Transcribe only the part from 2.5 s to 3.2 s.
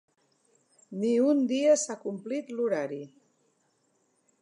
l’horari.